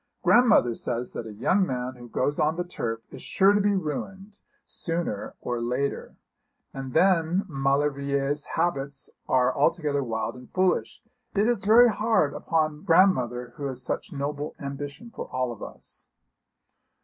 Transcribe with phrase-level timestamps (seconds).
[0.23, 3.75] Grandmother says that a young man who goes on the turf is sure to be
[3.75, 6.15] ruined sooner or later.
[6.73, 11.03] And then Maulevrier's habits are altogether wild and foolish.
[11.35, 16.07] It is very hard upon grandmother, who has such noble ambition for all of us.'